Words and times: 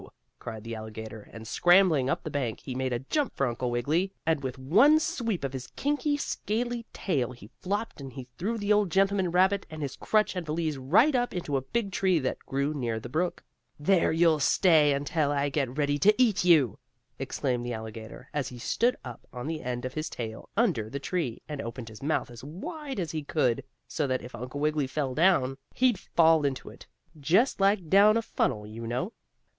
cried 0.39 0.63
the 0.63 0.73
alligator, 0.73 1.29
and, 1.31 1.47
scrambling 1.47 2.09
up 2.09 2.23
the 2.23 2.31
bank, 2.31 2.61
he 2.61 2.73
made 2.73 2.91
a 2.91 2.97
jump 3.11 3.35
for 3.35 3.45
Uncle 3.45 3.69
Wiggily, 3.69 4.11
and 4.25 4.41
with 4.41 4.57
one 4.57 4.99
sweep 4.99 5.43
of 5.43 5.53
his 5.53 5.67
kinky, 5.75 6.17
scaly 6.17 6.87
tail 6.91 7.33
he 7.33 7.51
flopped 7.59 8.01
and 8.01 8.13
he 8.13 8.27
threw 8.35 8.57
the 8.57 8.73
old 8.73 8.89
gentleman 8.89 9.29
rabbit 9.29 9.63
and 9.69 9.83
his 9.83 9.95
crutch 9.95 10.35
and 10.35 10.47
valise 10.47 10.75
right 10.75 11.13
up 11.13 11.35
into 11.35 11.55
a 11.55 11.61
big 11.61 11.91
tree 11.91 12.17
that 12.17 12.39
grew 12.47 12.73
near 12.73 12.99
the 12.99 13.09
brook. 13.09 13.43
"There 13.79 14.11
you'll 14.11 14.39
stay 14.39 14.91
until 14.91 15.31
I 15.31 15.49
get 15.49 15.77
ready 15.77 15.99
to 15.99 16.19
eat 16.19 16.43
you!" 16.43 16.79
exclaimed 17.19 17.63
the 17.63 17.73
alligator, 17.73 18.27
as 18.33 18.47
he 18.49 18.57
stood 18.57 18.95
up 19.05 19.27
on 19.31 19.45
the 19.45 19.61
end 19.61 19.85
of 19.85 19.93
his 19.93 20.09
tail 20.09 20.49
under 20.57 20.89
the 20.89 20.97
tree, 20.99 21.43
and 21.47 21.61
opened 21.61 21.89
his 21.89 22.01
mouth 22.01 22.31
as 22.31 22.43
wide 22.43 22.99
as 22.99 23.11
he 23.11 23.21
could 23.23 23.63
so 23.87 24.07
that 24.07 24.23
if 24.23 24.33
Uncle 24.33 24.59
Wiggily 24.59 24.87
fell 24.87 25.13
down 25.13 25.59
he'd 25.75 25.99
fall 25.99 26.43
into 26.43 26.69
it, 26.71 26.87
just 27.19 27.59
like 27.59 27.87
down 27.87 28.17
a 28.17 28.23
funnel, 28.23 28.65
you 28.65 28.87
know. 28.87 29.13